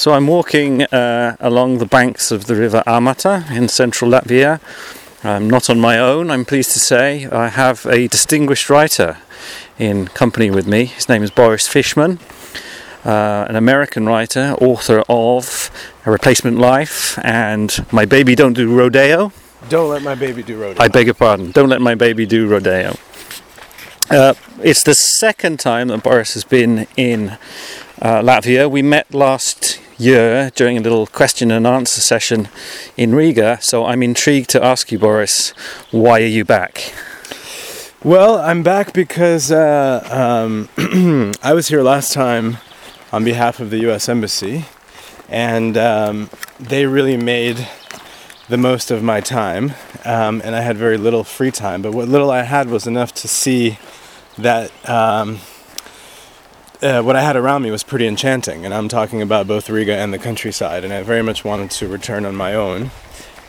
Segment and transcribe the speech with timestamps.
[0.00, 4.58] So I'm walking uh, along the banks of the river Amata in central Latvia.
[5.22, 7.26] I'm not on my own, I'm pleased to say.
[7.26, 9.18] I have a distinguished writer
[9.78, 10.86] in company with me.
[10.86, 12.18] His name is Boris Fishman,
[13.04, 15.70] uh, an American writer, author of
[16.06, 19.32] A Replacement Life and My Baby Don't Do Rodeo.
[19.68, 20.82] Don't let my baby do rodeo.
[20.82, 21.50] I beg your pardon.
[21.50, 22.96] Don't let my baby do rodeo.
[24.08, 24.32] Uh,
[24.62, 27.36] it's the second time that Boris has been in
[28.00, 28.70] uh, Latvia.
[28.70, 32.48] We met last year during a little question and answer session
[32.96, 35.50] in Riga, so I'm intrigued to ask you, Boris,
[35.90, 36.94] why are you back?
[38.02, 40.68] Well, I'm back because uh, um,
[41.42, 42.56] I was here last time
[43.12, 44.08] on behalf of the U.S.
[44.08, 44.64] Embassy,
[45.28, 47.68] and um, they really made
[48.48, 49.74] the most of my time,
[50.06, 51.82] um, and I had very little free time.
[51.82, 53.78] But what little I had was enough to see
[54.38, 55.40] that um,
[56.82, 59.96] uh, what I had around me was pretty enchanting, and I'm talking about both Riga
[59.96, 62.90] and the countryside, and I very much wanted to return on my own.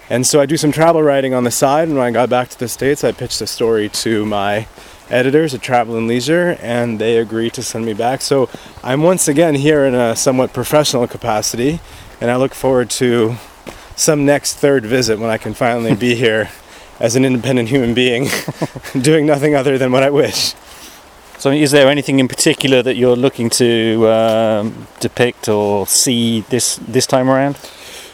[0.09, 2.49] And so I do some travel writing on the side, and when I got back
[2.49, 4.67] to the States, I pitched a story to my
[5.09, 8.21] editors at Travel and Leisure, and they agreed to send me back.
[8.21, 8.49] So
[8.83, 11.79] I'm once again here in a somewhat professional capacity,
[12.19, 13.35] and I look forward to
[13.95, 16.49] some next third visit when I can finally be here
[16.99, 18.27] as an independent human being,
[19.01, 20.53] doing nothing other than what I wish.
[21.41, 26.75] So, is there anything in particular that you're looking to um, depict or see this
[26.75, 27.57] this time around?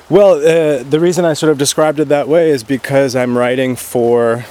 [0.09, 3.75] Well, uh, the reason I sort of described it that way is because I'm writing
[3.75, 4.45] for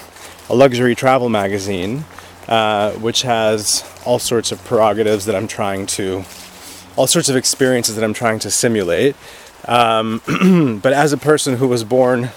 [0.51, 2.05] a luxury travel magazine,
[2.49, 6.25] uh, which has all sorts of prerogatives that I'm trying to,
[6.97, 9.17] all sorts of experiences that I'm trying to simulate.
[9.65, 10.21] Um,
[10.83, 12.29] but as a person who was born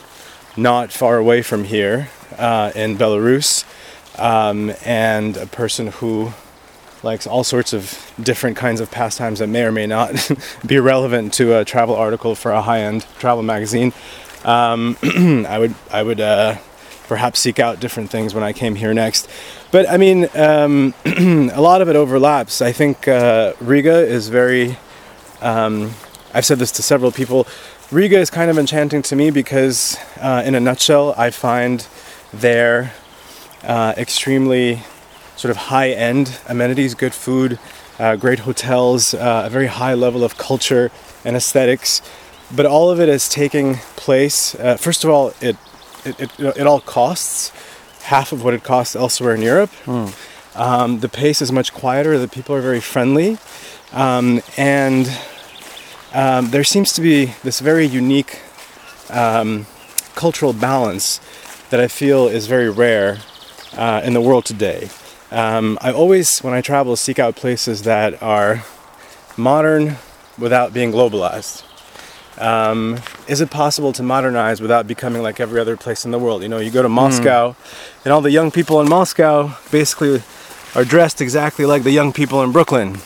[0.56, 3.66] not far away from here uh, in Belarus,
[4.20, 6.32] um, and a person who
[7.04, 10.30] likes all sorts of different kinds of pastimes that may or may not
[10.66, 13.94] be relevant to a travel article for a high-end travel magazine.
[14.44, 14.98] Um,
[15.48, 16.58] I would I would uh,
[17.08, 19.30] perhaps seek out different things when I came here next.
[19.72, 22.62] But I mean, um, a lot of it overlaps.
[22.62, 24.78] I think uh, Riga is very.
[25.42, 25.92] Um,
[26.34, 27.48] I've said this to several people.
[27.92, 31.88] Riga is kind of enchanting to me because, uh, in a nutshell, I find
[32.32, 32.94] there
[33.64, 34.82] uh, extremely
[35.36, 37.60] sort of high end amenities, good food,
[37.98, 40.92] uh, great hotels, uh, a very high level of culture
[41.24, 42.02] and aesthetics.
[42.56, 44.56] But all of it is taking place.
[44.56, 45.56] Uh, first of all, it,
[46.04, 47.52] it, it, it, all costs
[48.04, 49.70] half of what it costs elsewhere in Europe.
[49.86, 50.58] Mm.
[50.60, 53.38] Um, the pace is much quieter, the people are very friendly.
[53.92, 55.12] Um, and
[56.14, 58.42] um, there seems to be this very unique
[59.10, 59.68] um,
[60.16, 61.20] cultural balance
[61.70, 63.20] that I feel is very rare
[63.74, 64.90] uh, in the world today.
[65.32, 68.64] Um, I always, when I travel, seek out places that are
[69.38, 69.98] modern
[70.38, 71.64] without being globalized.
[72.40, 76.42] Um, is it possible to modernize without becoming like every other place in the world?
[76.42, 78.06] You know, you go to Moscow, mm.
[78.06, 80.24] and all the young people in Moscow basically
[80.74, 83.00] are dressed exactly like the young people in Brooklyn,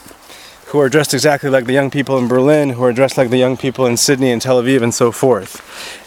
[0.68, 3.38] who are dressed exactly like the young people in Berlin, who are dressed like the
[3.38, 5.62] young people in Sydney and Tel Aviv, and so forth.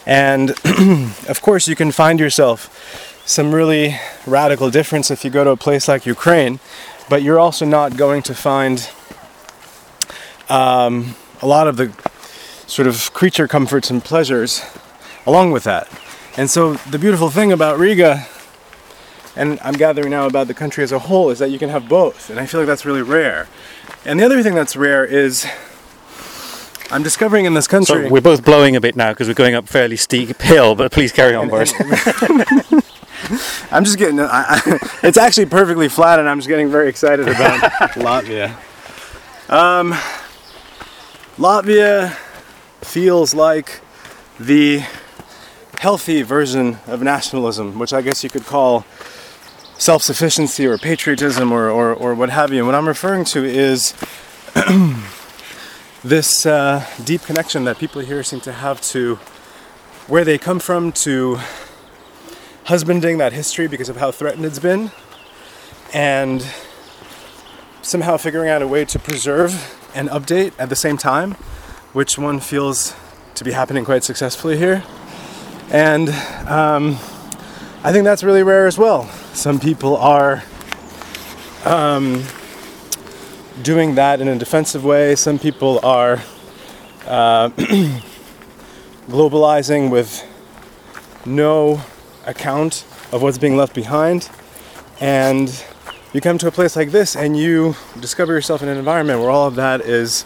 [0.06, 0.50] And
[1.28, 5.56] of course, you can find yourself some really radical difference if you go to a
[5.56, 6.60] place like Ukraine,
[7.10, 8.88] but you're also not going to find
[10.48, 11.92] um, a lot of the
[12.68, 14.62] sort of creature comforts and pleasures
[15.26, 15.88] along with that.
[16.36, 18.26] And so the beautiful thing about Riga,
[19.34, 21.88] and I'm gathering now about the country as a whole, is that you can have
[21.88, 22.30] both.
[22.30, 23.48] And I feel like that's really rare.
[24.04, 25.46] And the other thing that's rare is
[26.92, 28.06] I'm discovering in this country.
[28.06, 30.92] So we're both blowing a bit now because we're going up fairly steep hill, but
[30.92, 31.72] please carry on, Boris.
[33.70, 34.20] I'm just getting.
[34.20, 37.60] I, I, it's actually perfectly flat, and I'm just getting very excited about
[37.94, 38.50] Latvia.
[39.48, 39.92] Um,
[41.36, 42.14] Latvia
[42.82, 43.80] feels like
[44.38, 44.82] the
[45.78, 48.84] healthy version of nationalism, which I guess you could call
[49.78, 52.58] self-sufficiency or patriotism or, or, or what have you.
[52.60, 53.92] And what I'm referring to is
[56.02, 59.18] this uh, deep connection that people here seem to have to
[60.06, 61.38] where they come from, to
[62.66, 64.90] husbanding that history because of how threatened it's been,
[65.94, 66.44] and
[67.80, 71.32] somehow figuring out a way to preserve and update at the same time,
[71.92, 72.94] which one feels
[73.36, 74.82] to be happening quite successfully here.
[75.70, 76.08] And
[76.48, 76.98] um,
[77.84, 79.04] I think that's really rare as well.
[79.32, 80.42] Some people are
[81.64, 82.24] um,
[83.62, 86.20] doing that in a defensive way, some people are
[87.06, 87.48] uh,
[89.08, 90.24] globalizing with
[91.24, 91.80] no
[92.26, 94.28] account of what's being left behind.
[95.00, 95.64] And
[96.12, 99.30] you come to a place like this and you discover yourself in an environment where
[99.30, 100.24] all of that is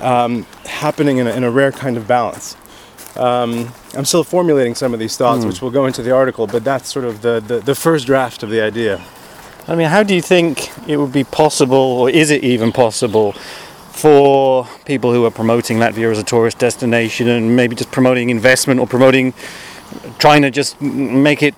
[0.00, 2.56] um, happening in a, in a rare kind of balance.
[3.16, 6.64] Um, I'm still formulating some of these thoughts, which will go into the article, but
[6.64, 9.02] that's sort of the, the, the first draft of the idea.
[9.68, 13.32] I mean, how do you think it would be possible, or is it even possible,
[13.90, 18.78] for people who are promoting Latvia as a tourist destination and maybe just promoting investment
[18.78, 19.32] or promoting,
[20.18, 21.54] trying to just make it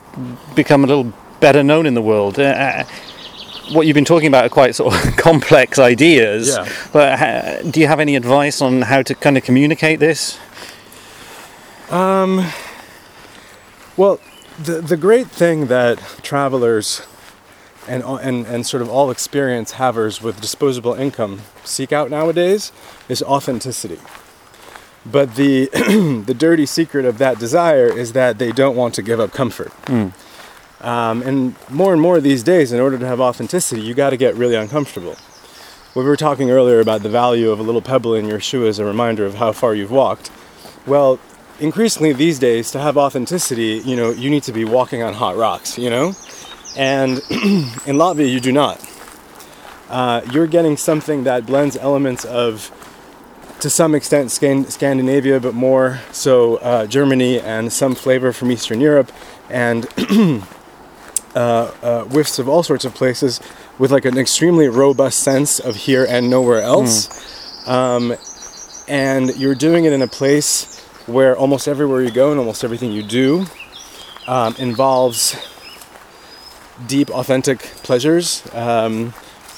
[0.54, 2.38] become a little better known in the world?
[2.38, 2.84] Uh,
[3.72, 6.68] what you've been talking about are quite sort of complex ideas, Yeah.
[6.92, 10.38] but uh, do you have any advice on how to kind of communicate this?
[11.90, 12.44] Um,
[13.96, 14.20] well,
[14.62, 17.02] the the great thing that travelers
[17.86, 22.72] and and and sort of all experience havers with disposable income seek out nowadays
[23.08, 23.98] is authenticity.
[25.10, 25.70] But the
[26.26, 29.72] the dirty secret of that desire is that they don't want to give up comfort.
[30.80, 34.16] Um, and more and more these days, in order to have authenticity, you got to
[34.16, 35.16] get really uncomfortable.
[35.94, 38.78] We were talking earlier about the value of a little pebble in your shoe as
[38.78, 40.30] a reminder of how far you've walked.
[40.86, 41.18] Well,
[41.58, 45.36] increasingly these days, to have authenticity, you know, you need to be walking on hot
[45.36, 46.14] rocks, you know?
[46.76, 48.80] And in Latvia, you do not.
[49.88, 52.70] Uh, you're getting something that blends elements of,
[53.60, 59.10] to some extent, Scandinavia, but more so uh, Germany and some flavor from Eastern Europe,
[59.50, 59.86] and
[61.34, 63.40] uh, uh, whiffs of all sorts of places
[63.78, 67.66] with like an extremely robust sense of here and nowhere else.
[67.66, 68.14] Um,
[68.86, 72.92] and you're doing it in a place where almost everywhere you go and almost everything
[72.92, 73.46] you do
[74.26, 75.36] um, involves
[76.86, 79.12] deep, authentic pleasures, um,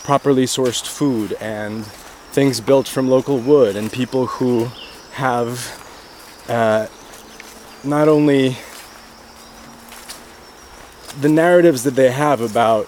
[0.05, 1.85] properly sourced food, and
[2.33, 4.69] things built from local wood, and people who
[5.13, 5.77] have
[6.49, 6.87] uh,
[7.85, 8.57] not only
[11.21, 12.87] the narratives that they have about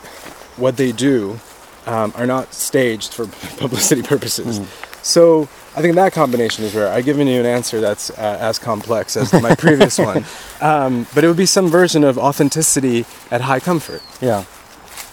[0.56, 1.40] what they do
[1.86, 3.26] um, are not staged for
[3.58, 4.60] publicity purposes.
[5.02, 6.88] So I think that combination is rare.
[6.88, 10.24] I've given you an answer that's uh, as complex as my previous one,
[10.60, 14.02] um, but it would be some version of authenticity at high comfort.
[14.20, 14.44] Yeah.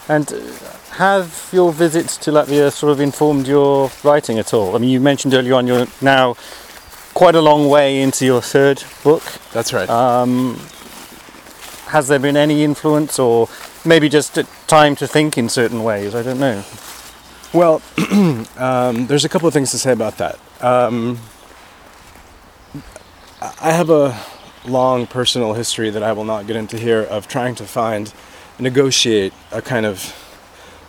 [0.09, 0.29] And
[0.91, 4.75] have your visits to Latvia sort of informed your writing at all?
[4.75, 6.35] I mean, you mentioned earlier on you're now
[7.13, 9.23] quite a long way into your third book.
[9.53, 9.89] That's right.
[9.89, 10.59] Um,
[11.87, 13.49] has there been any influence, or
[13.85, 16.13] maybe just time to think in certain ways?
[16.15, 16.63] I don't know.
[17.53, 17.81] Well,
[18.57, 20.39] um, there's a couple of things to say about that.
[20.61, 21.19] Um,
[23.41, 24.19] I have a
[24.65, 28.13] long personal history that I will not get into here of trying to find,
[28.59, 30.15] negotiate a kind of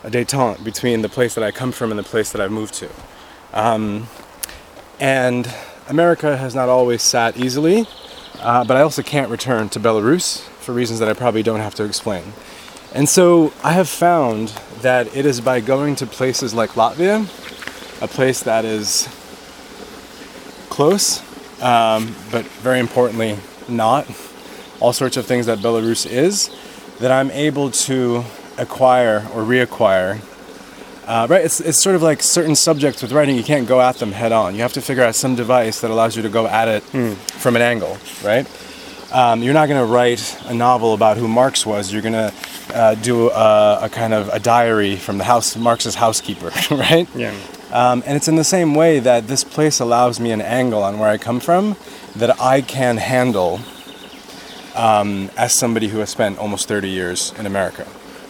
[0.03, 2.73] a détente between the place that I come from and the place that I've moved
[2.75, 2.89] to.
[3.53, 4.07] Um,
[4.99, 5.53] and
[5.87, 7.87] America has not always sat easily,
[8.39, 11.75] uh, but I also can't return to Belarus for reasons that I probably don't have
[11.75, 12.33] to explain.
[12.93, 14.49] And so I have found
[14.81, 17.23] that it is by going to places like Latvia,
[18.01, 19.07] a place that is
[20.69, 21.21] close,
[21.61, 23.37] um, but very importantly,
[23.67, 24.07] not
[24.79, 26.49] all sorts of things that Belarus is,
[27.01, 28.23] that I'm able to
[28.57, 30.21] acquire or reacquire.
[31.07, 33.97] Uh, right, it's, it's sort of like certain subjects with writing, you can't go at
[33.97, 34.55] them head on.
[34.55, 37.55] You have to figure out some device that allows you to go at it from
[37.55, 38.47] an angle, right?
[39.11, 41.91] Um, you're not going to write a novel about who Marx was.
[41.91, 42.33] You're going to
[42.73, 47.07] uh, do a, a kind of a diary from the house Marx's housekeeper, right?
[47.15, 47.35] Yeah.
[47.71, 50.99] Um, and it's in the same way that this place allows me an angle on
[50.99, 51.75] where I come from
[52.15, 53.59] that I can handle
[54.75, 57.87] um, as somebody who has spent almost 30 years in America.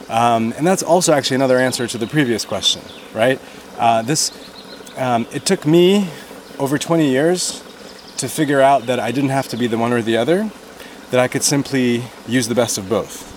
[0.10, 2.81] Um, and that's also actually another answer to the previous question,
[3.13, 3.39] right?
[3.77, 4.31] Uh, this,
[4.98, 6.10] um, it took me
[6.60, 7.63] over 20 years
[8.17, 10.51] to figure out that I didn't have to be the one or the other,
[11.12, 13.27] that I could simply use the best of both.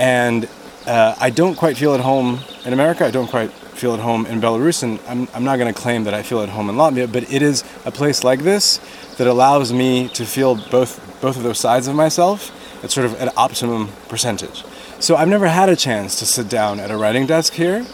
[0.00, 0.48] And
[0.86, 3.04] uh, I don't quite feel at home in America.
[3.04, 6.04] I don't quite feel at home in Belarus, and I'm, I'm not going to claim
[6.04, 7.10] that I feel at home in Latvia.
[7.10, 8.78] But it is a place like this
[9.18, 12.38] that allows me to feel both both of those sides of myself
[12.84, 14.62] at sort of an optimum percentage.
[15.00, 17.86] So I've never had a chance to sit down at a writing desk here.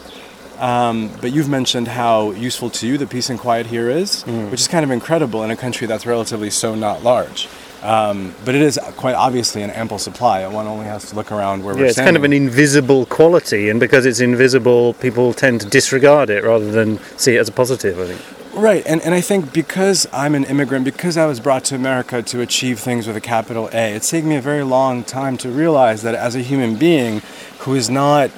[0.59, 4.61] Um, but you've mentioned how useful to you the peace and quiet here is, which
[4.61, 7.49] is kind of incredible in a country that's relatively so not large.
[7.83, 10.47] Um, but it is quite obviously an ample supply.
[10.49, 13.71] One only has to look around where Yeah, we're it's kind of an invisible quality,
[13.71, 17.53] and because it's invisible, people tend to disregard it rather than see it as a
[17.53, 17.99] positive.
[17.99, 18.40] I think.
[18.53, 22.21] Right, and, and I think because I'm an immigrant, because I was brought to America
[22.21, 25.49] to achieve things with a capital A, it's taken me a very long time to
[25.49, 27.23] realize that as a human being
[27.61, 28.31] who is not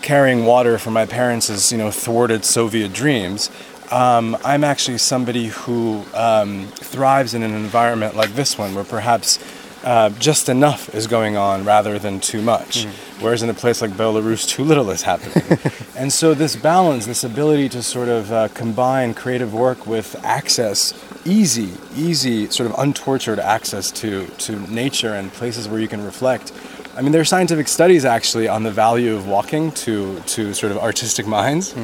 [0.00, 3.50] carrying water for my parents' you know thwarted Soviet dreams,
[3.90, 9.38] um, I'm actually somebody who um, thrives in an environment like this one, where perhaps
[9.84, 12.84] uh, just enough is going on rather than too much.
[13.20, 15.58] Whereas in a place like Belarus, too little is happening.
[15.96, 20.94] and so, this balance, this ability to sort of uh, combine creative work with access,
[21.24, 26.52] easy, easy, sort of untortured access to, to nature and places where you can reflect.
[26.96, 30.72] I mean, there are scientific studies actually on the value of walking to, to sort
[30.72, 31.74] of artistic minds.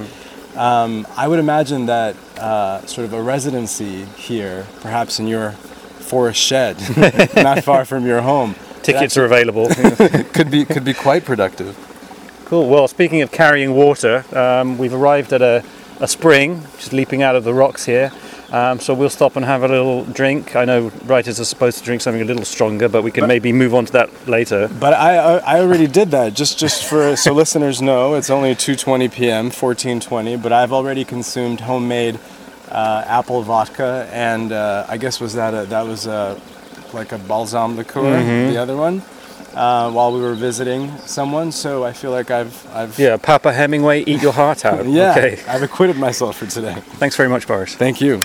[0.56, 5.54] Um, I would imagine that uh, sort of a residency here, perhaps in your
[6.14, 6.76] forest shed,
[7.34, 9.66] not far from your home, Tickets are available.
[10.36, 11.74] could be could be quite productive.
[12.44, 12.68] Cool.
[12.68, 15.64] Well, speaking of carrying water, um, we've arrived at a,
[16.00, 18.12] a spring just leaping out of the rocks here.
[18.52, 20.54] Um, so we'll stop and have a little drink.
[20.54, 23.28] I know writers are supposed to drink something a little stronger, but we can But-
[23.34, 24.68] maybe move on to that later.
[24.68, 26.34] But I, I I already did that.
[26.34, 29.50] Just just for so listeners know, it's only 2:20 p.m.
[29.50, 30.40] 14:20.
[30.42, 32.16] But I've already consumed homemade
[32.74, 36.40] uh, apple vodka, and uh, I guess was that a, that was a,
[36.92, 38.02] like a balsam liqueur,
[38.50, 39.00] the other one,
[39.54, 41.52] uh, while we were visiting someone.
[41.52, 44.86] So I feel like I've I've Yeah, Papa Hemingway, eat your heart out.
[45.00, 45.40] yeah Okay.
[45.48, 46.74] I've acquitted myself for today.
[46.98, 47.74] Thanks very much, Boris.
[47.76, 48.20] Thank you.